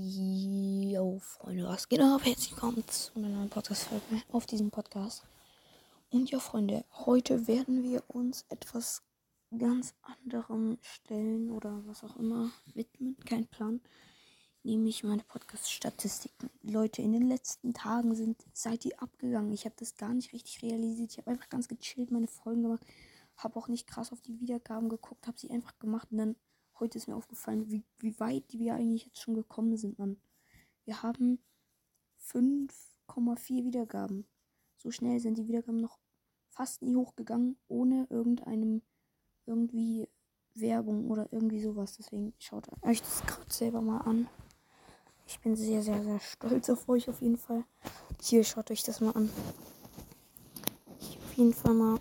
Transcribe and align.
Yo, 0.00 1.18
Freunde, 1.18 1.64
was 1.64 1.88
geht 1.88 2.00
ab? 2.00 2.24
Herzlich 2.24 2.52
willkommen 2.52 2.86
zu 2.86 3.16
einer 3.16 3.30
neuen 3.30 3.50
Podcast-Folge 3.50 4.22
auf 4.30 4.46
diesem 4.46 4.70
Podcast. 4.70 5.24
Und 6.10 6.30
ja, 6.30 6.38
Freunde, 6.38 6.84
heute 6.92 7.48
werden 7.48 7.82
wir 7.82 8.04
uns 8.06 8.46
etwas 8.48 9.02
ganz 9.58 9.94
anderem 10.02 10.78
stellen 10.82 11.50
oder 11.50 11.82
was 11.86 12.04
auch 12.04 12.14
immer 12.14 12.52
widmen. 12.74 13.16
Kein 13.26 13.48
Plan. 13.48 13.80
Nämlich 14.62 15.02
meine 15.02 15.24
Podcast-Statistiken. 15.24 16.48
Leute, 16.62 17.02
in 17.02 17.10
den 17.10 17.26
letzten 17.26 17.74
Tagen 17.74 18.14
sind, 18.14 18.40
seid 18.52 18.84
ihr 18.84 19.02
abgegangen. 19.02 19.52
Ich 19.52 19.64
habe 19.64 19.74
das 19.80 19.96
gar 19.96 20.14
nicht 20.14 20.32
richtig 20.32 20.62
realisiert. 20.62 21.10
Ich 21.10 21.18
habe 21.18 21.32
einfach 21.32 21.48
ganz 21.48 21.66
gechillt 21.66 22.12
meine 22.12 22.28
Folgen 22.28 22.62
gemacht. 22.62 22.86
Habe 23.36 23.58
auch 23.58 23.66
nicht 23.66 23.88
krass 23.88 24.12
auf 24.12 24.20
die 24.20 24.38
Wiedergaben 24.38 24.90
geguckt. 24.90 25.26
Habe 25.26 25.40
sie 25.40 25.50
einfach 25.50 25.76
gemacht 25.80 26.12
und 26.12 26.18
dann 26.18 26.36
Heute 26.80 26.98
ist 26.98 27.08
mir 27.08 27.16
aufgefallen, 27.16 27.70
wie, 27.70 27.84
wie 27.98 28.18
weit 28.20 28.44
wir 28.52 28.74
eigentlich 28.74 29.06
jetzt 29.06 29.20
schon 29.20 29.34
gekommen 29.34 29.76
sind, 29.76 29.98
Mann. 29.98 30.16
Wir 30.84 31.02
haben 31.02 31.40
5,4 32.32 33.64
Wiedergaben. 33.64 34.26
So 34.76 34.92
schnell 34.92 35.18
sind 35.18 35.38
die 35.38 35.48
Wiedergaben 35.48 35.80
noch 35.80 35.98
fast 36.50 36.82
nie 36.82 36.94
hochgegangen, 36.94 37.58
ohne 37.66 38.06
irgendeinem 38.10 38.82
irgendwie 39.44 40.08
Werbung 40.54 41.10
oder 41.10 41.28
irgendwie 41.32 41.60
sowas. 41.60 41.96
Deswegen 41.96 42.32
schaut 42.38 42.68
euch 42.82 43.00
das 43.00 43.26
gerade 43.26 43.52
selber 43.52 43.80
mal 43.80 43.98
an. 44.02 44.28
Ich 45.26 45.40
bin 45.40 45.56
sehr, 45.56 45.82
sehr, 45.82 46.02
sehr 46.02 46.20
stolz 46.20 46.70
auf 46.70 46.88
euch 46.88 47.08
auf 47.10 47.20
jeden 47.20 47.38
Fall. 47.38 47.64
Hier, 48.20 48.44
schaut 48.44 48.70
euch 48.70 48.82
das 48.84 49.00
mal 49.00 49.12
an. 49.12 49.30
Ich 51.00 51.18
auf 51.18 51.34
jeden 51.34 51.54
Fall 51.54 51.74
mal 51.74 52.00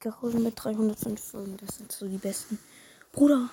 gerade 0.00 0.38
mit 0.38 0.54
305 0.56 1.20
Folgen. 1.20 1.56
Das 1.58 1.76
sind 1.76 1.92
so 1.92 2.08
die 2.08 2.18
besten. 2.18 2.58
Bruder, 3.12 3.50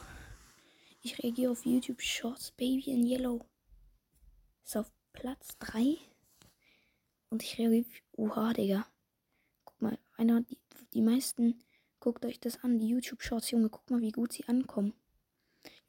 ich 1.02 1.22
reagiere 1.24 1.52
auf 1.52 1.66
YouTube 1.66 2.02
Shorts 2.02 2.52
Baby 2.52 2.92
in 2.92 3.06
Yellow. 3.06 3.46
Ist 4.64 4.78
auf 4.78 4.92
Platz 5.14 5.58
3. 5.60 5.98
Und 7.30 7.44
ich 7.44 7.58
reagiere. 7.58 7.86
Oha, 8.14 8.54
Digga. 8.54 8.86
Guck 9.64 9.82
mal, 9.82 9.98
einer, 10.18 10.42
die, 10.42 10.58
die 10.94 11.02
meisten. 11.02 11.64
Guckt 12.00 12.26
euch 12.26 12.40
das 12.40 12.64
an, 12.64 12.80
die 12.80 12.88
YouTube 12.88 13.22
Shorts, 13.22 13.52
Junge. 13.52 13.70
Guck 13.70 13.90
mal, 13.90 14.02
wie 14.02 14.12
gut 14.12 14.34
sie 14.34 14.46
ankommen. 14.46 14.94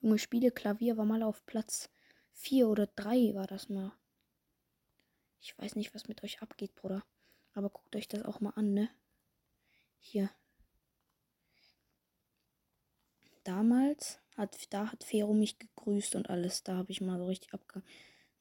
Junge, 0.01 0.19
Spiele 0.19 0.51
Klavier 0.51 0.97
war 0.97 1.05
mal 1.05 1.23
auf 1.23 1.45
Platz 1.47 1.91
4 2.33 2.69
oder 2.69 2.87
3 2.87 3.35
war 3.35 3.47
das 3.47 3.69
mal. 3.69 3.93
Ich 5.41 5.57
weiß 5.59 5.77
nicht, 5.77 5.95
was 5.95 6.09
mit 6.09 6.23
euch 6.23 6.43
abgeht, 6.43 6.75
Bruder. 6.75 7.05
Aber 7.55 7.71
guckt 7.71 7.95
euch 7.97 8.09
das 8.09 8.25
auch 8.25 8.41
mal 8.41 8.51
an, 8.51 8.75
ne? 8.75 8.91
Hier. 9.99 10.31
Damals 13.45 14.21
hat, 14.37 14.73
da 14.73 14.93
hat 14.93 15.05
Fero 15.05 15.33
mich 15.35 15.59
gegrüßt 15.59 16.15
und 16.17 16.31
alles. 16.31 16.63
Da 16.63 16.77
habe 16.77 16.93
ich 16.93 17.01
mal 17.01 17.19
so 17.19 17.27
richtig 17.27 17.53
abge. 17.55 17.83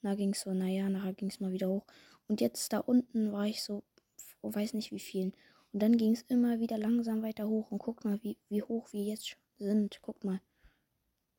Da 0.02 0.16
ging 0.16 0.32
es 0.34 0.42
so, 0.42 0.54
naja, 0.54 0.90
nachher 0.90 1.14
ging 1.14 1.30
es 1.30 1.40
mal 1.40 1.52
wieder 1.52 1.70
hoch. 1.70 1.86
Und 2.28 2.42
jetzt 2.42 2.72
da 2.72 2.80
unten 2.80 3.32
war 3.32 3.46
ich 3.46 3.64
so, 3.64 3.84
weiß 4.42 4.74
nicht 4.74 4.92
wie 4.92 5.00
vielen. 5.00 5.34
Und 5.72 5.82
dann 5.82 5.98
ging 5.98 6.14
es 6.14 6.22
immer 6.24 6.60
wieder 6.60 6.78
langsam 6.78 7.22
weiter 7.22 7.48
hoch. 7.48 7.72
Und 7.72 7.80
guck 7.80 8.06
mal, 8.06 8.22
wie, 8.24 8.38
wie 8.50 8.64
hoch 8.64 8.92
wir 8.94 9.04
jetzt 9.04 9.38
sind. 9.58 10.00
Guck 10.02 10.24
mal. 10.24 10.42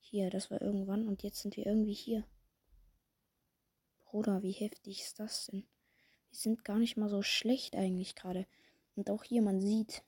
Hier, 0.01 0.31
das 0.31 0.51
war 0.51 0.61
irgendwann. 0.61 1.09
Und 1.09 1.23
jetzt 1.23 1.41
sind 1.41 1.57
wir 1.57 1.67
irgendwie 1.67 1.95
hier. 1.95 2.25
Bruder, 4.05 4.43
wie 4.43 4.53
heftig 4.53 5.03
ist 5.03 5.21
das 5.21 5.47
denn? 5.47 5.65
Wir 6.31 6.39
sind 6.39 6.65
gar 6.65 6.79
nicht 6.79 6.97
mal 6.97 7.09
so 7.09 7.23
schlecht 7.23 7.77
eigentlich 7.77 8.15
gerade. 8.15 8.47
Und 8.97 9.11
auch 9.11 9.25
hier, 9.25 9.43
man 9.43 9.61
sieht, 9.61 10.03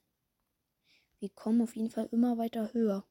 wir 1.19 1.31
kommen 1.31 1.63
auf 1.63 1.77
jeden 1.77 1.91
Fall 1.91 2.09
immer 2.11 2.37
weiter 2.37 2.73
höher. 2.73 3.07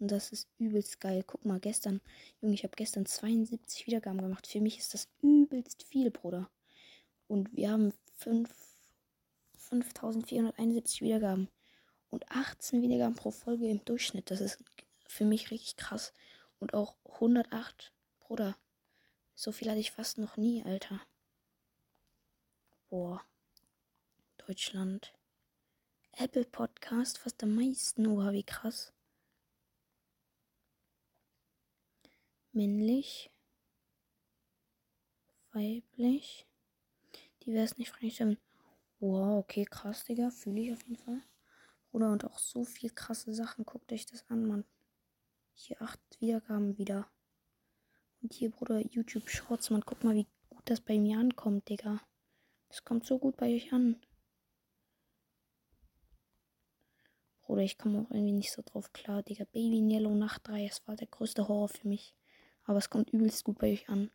Und 0.00 0.10
das 0.10 0.32
ist 0.32 0.48
übelst 0.58 0.98
geil. 0.98 1.22
Guck 1.26 1.44
mal, 1.44 1.60
gestern, 1.60 2.00
Junge, 2.40 2.54
ich 2.54 2.64
habe 2.64 2.74
gestern 2.74 3.04
72 3.04 3.86
Wiedergaben 3.86 4.22
gemacht. 4.22 4.46
Für 4.46 4.62
mich 4.62 4.78
ist 4.78 4.94
das 4.94 5.08
übelst 5.20 5.82
viel, 5.82 6.10
Bruder. 6.10 6.48
Und 7.28 7.54
wir 7.54 7.70
haben 7.70 7.92
5471 8.16 11.02
Wiedergaben. 11.02 11.50
Und 12.08 12.30
18 12.30 12.80
Wiedergaben 12.82 13.14
pro 13.14 13.30
Folge 13.30 13.68
im 13.68 13.84
Durchschnitt. 13.84 14.30
Das 14.30 14.40
ist 14.40 14.64
für 15.06 15.26
mich 15.26 15.50
richtig 15.50 15.76
krass. 15.76 16.14
Und 16.58 16.72
auch 16.72 16.96
108, 17.04 17.92
Bruder. 18.20 18.56
So 19.34 19.52
viel 19.52 19.68
hatte 19.68 19.80
ich 19.80 19.90
fast 19.92 20.16
noch 20.18 20.38
nie, 20.38 20.64
Alter. 20.64 21.02
Boah. 22.88 23.22
Deutschland. 24.38 25.12
Apple 26.12 26.44
Podcast 26.44 27.18
fast 27.18 27.42
am 27.42 27.54
meisten. 27.54 28.06
Oha, 28.06 28.32
wie 28.32 28.42
krass. 28.42 28.94
Männlich, 32.52 33.30
weiblich, 35.52 36.46
divers 37.44 37.78
nicht 37.78 37.90
freistimmen. 37.90 38.38
Wow, 39.00 39.38
okay, 39.38 39.64
krass, 39.64 40.04
Digga. 40.04 40.30
Fühle 40.30 40.60
ich 40.60 40.72
auf 40.72 40.82
jeden 40.82 40.96
Fall. 40.96 41.22
Bruder, 41.90 42.12
und 42.12 42.24
auch 42.24 42.38
so 42.38 42.64
viel 42.64 42.90
krasse 42.90 43.32
Sachen. 43.32 43.64
Guckt 43.64 43.92
euch 43.92 44.06
das 44.06 44.28
an, 44.28 44.46
Mann. 44.46 44.64
Hier 45.54 45.80
acht 45.80 46.00
Wiedergaben 46.20 46.76
wieder. 46.76 47.08
Und 48.22 48.34
hier, 48.34 48.50
Bruder, 48.50 48.80
YouTube 48.80 49.28
Shorts, 49.28 49.70
man. 49.70 49.84
Guck 49.84 50.04
mal, 50.04 50.14
wie 50.14 50.26
gut 50.50 50.62
das 50.66 50.80
bei 50.80 50.98
mir 50.98 51.18
ankommt, 51.18 51.68
Digga. 51.68 52.00
Das 52.68 52.84
kommt 52.84 53.06
so 53.06 53.18
gut 53.18 53.36
bei 53.36 53.54
euch 53.54 53.72
an. 53.72 53.96
Bruder, 57.40 57.62
ich 57.62 57.78
komme 57.78 58.00
auch 58.02 58.10
irgendwie 58.10 58.32
nicht 58.32 58.52
so 58.52 58.62
drauf 58.64 58.92
klar, 58.92 59.22
Digga. 59.22 59.44
Baby 59.44 59.78
in 59.78 59.90
Yellow 59.90 60.14
Nacht 60.14 60.46
3, 60.46 60.68
das 60.68 60.86
war 60.86 60.94
der 60.94 61.08
größte 61.08 61.48
Horror 61.48 61.68
für 61.68 61.88
mich. 61.88 62.14
Aber 62.64 62.78
es 62.78 62.90
kommt 62.90 63.10
übelst 63.10 63.44
gut 63.44 63.58
bei 63.58 63.72
euch 63.72 63.88
an. 63.88 64.10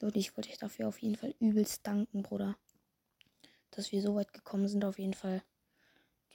Leute, 0.00 0.18
ich 0.18 0.36
wollte 0.36 0.50
euch 0.50 0.58
dafür 0.58 0.88
auf 0.88 1.02
jeden 1.02 1.16
Fall 1.16 1.34
übelst 1.40 1.86
danken, 1.86 2.22
Bruder. 2.22 2.56
Dass 3.70 3.90
wir 3.92 4.00
so 4.00 4.14
weit 4.14 4.32
gekommen 4.32 4.68
sind, 4.68 4.84
auf 4.84 4.98
jeden 4.98 5.14
Fall. 5.14 5.42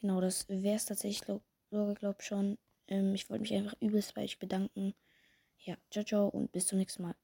Genau, 0.01 0.19
das 0.19 0.49
wäre 0.49 0.75
es 0.75 0.85
tatsächlich, 0.85 1.21
glaube 1.21 1.93
glaub 1.95 2.21
schon. 2.21 2.57
Ähm, 2.87 3.15
ich 3.15 3.29
wollte 3.29 3.43
mich 3.43 3.53
einfach 3.53 3.75
übelst 3.79 4.15
bei 4.15 4.23
euch 4.23 4.37
bedanken. 4.39 4.93
Ja, 5.59 5.77
ciao, 5.89 6.03
ciao 6.03 6.27
und 6.27 6.51
bis 6.51 6.67
zum 6.67 6.79
nächsten 6.79 7.03
Mal. 7.03 7.15